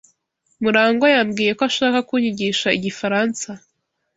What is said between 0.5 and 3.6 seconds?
Murangwa yambwiye ko ashaka kunyigisha igifaransa.